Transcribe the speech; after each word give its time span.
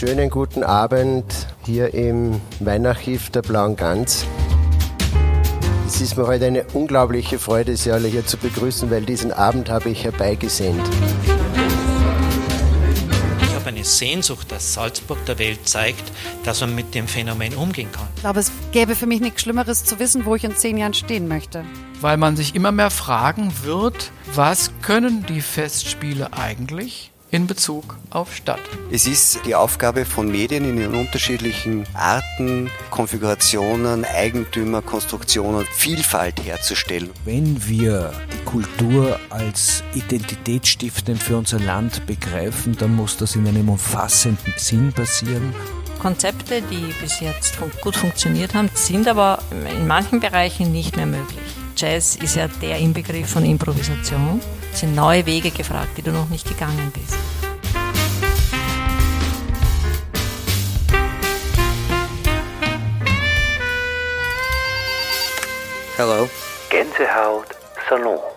schönen 0.00 0.30
guten 0.30 0.64
Abend 0.64 1.26
hier 1.66 1.92
im 1.92 2.40
Weinarchiv 2.58 3.28
der 3.28 3.42
Blauen 3.42 3.76
Gans. 3.76 4.24
Es 5.86 6.00
ist 6.00 6.16
mir 6.16 6.26
heute 6.26 6.46
eine 6.46 6.64
unglaubliche 6.72 7.38
Freude, 7.38 7.76
Sie 7.76 7.92
alle 7.92 8.08
hier 8.08 8.24
zu 8.24 8.38
begrüßen, 8.38 8.90
weil 8.90 9.02
diesen 9.02 9.30
Abend 9.30 9.68
habe 9.68 9.90
ich 9.90 10.02
herbeigesehnt. 10.04 10.80
Ich 13.42 13.54
habe 13.54 13.66
eine 13.66 13.84
Sehnsucht, 13.84 14.50
dass 14.50 14.72
Salzburg 14.72 15.22
der 15.26 15.38
Welt 15.38 15.68
zeigt, 15.68 16.10
dass 16.44 16.62
man 16.62 16.74
mit 16.74 16.94
dem 16.94 17.06
Phänomen 17.06 17.54
umgehen 17.54 17.92
kann. 17.92 18.08
Ich 18.14 18.22
glaube, 18.22 18.40
es 18.40 18.50
gäbe 18.72 18.94
für 18.94 19.06
mich 19.06 19.20
nichts 19.20 19.42
Schlimmeres 19.42 19.84
zu 19.84 19.98
wissen, 19.98 20.24
wo 20.24 20.34
ich 20.34 20.44
in 20.44 20.56
zehn 20.56 20.78
Jahren 20.78 20.94
stehen 20.94 21.28
möchte. 21.28 21.62
Weil 22.00 22.16
man 22.16 22.36
sich 22.36 22.54
immer 22.54 22.72
mehr 22.72 22.90
fragen 22.90 23.52
wird, 23.64 24.12
was 24.34 24.70
können 24.80 25.26
die 25.28 25.42
Festspiele 25.42 26.32
eigentlich? 26.32 27.10
In 27.30 27.46
Bezug 27.46 27.96
auf 28.10 28.34
Stadt. 28.34 28.60
Es 28.90 29.06
ist 29.06 29.40
die 29.46 29.54
Aufgabe 29.54 30.04
von 30.04 30.30
Medien 30.30 30.64
in 30.64 30.78
ihren 30.78 30.94
unterschiedlichen 30.94 31.86
Arten, 31.94 32.70
Konfigurationen, 32.90 34.04
Eigentümer, 34.04 34.82
Konstruktionen, 34.82 35.64
Vielfalt 35.72 36.44
herzustellen. 36.44 37.10
Wenn 37.24 37.68
wir 37.68 38.12
die 38.32 38.44
Kultur 38.44 39.18
als 39.30 39.84
identitätsstiftend 39.94 41.22
für 41.22 41.36
unser 41.36 41.60
Land 41.60 42.06
begreifen, 42.06 42.76
dann 42.76 42.96
muss 42.96 43.16
das 43.16 43.36
in 43.36 43.46
einem 43.46 43.68
umfassenden 43.68 44.54
Sinn 44.56 44.92
passieren. 44.92 45.54
Konzepte, 46.00 46.62
die 46.62 46.94
bis 47.00 47.20
jetzt 47.20 47.58
gut 47.82 47.94
funktioniert 47.94 48.54
haben, 48.54 48.70
sind 48.74 49.06
aber 49.06 49.42
in 49.78 49.86
manchen 49.86 50.18
Bereichen 50.18 50.72
nicht 50.72 50.96
mehr 50.96 51.06
möglich. 51.06 51.59
Jazz 51.80 52.16
ist 52.16 52.36
ja 52.36 52.46
der 52.60 52.76
Inbegriff 52.76 53.30
von 53.30 53.42
Improvisation. 53.42 54.38
Es 54.70 54.80
sind 54.80 54.94
neue 54.94 55.24
Wege 55.24 55.50
gefragt, 55.50 55.96
die 55.96 56.02
du 56.02 56.12
noch 56.12 56.28
nicht 56.28 56.46
gegangen 56.46 56.92
bist. 56.92 57.16
Hello. 65.96 66.28
Gänsehaut 66.68 67.46
Salon. 67.88 68.29